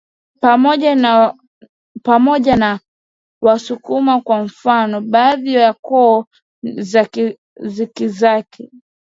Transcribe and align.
pamoja 2.03 2.55
na 2.55 2.79
Wasukuma 3.41 4.21
kwa 4.21 4.43
mfano 4.43 5.01
baadhi 5.01 5.53
ya 5.53 5.73
koo 5.73 6.25
za 7.57 7.85
Kizanaki 7.95 8.71